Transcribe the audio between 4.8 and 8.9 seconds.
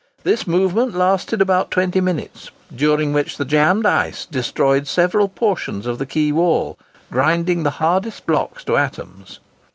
several portions of the quay wall, grinding the hardest blocks to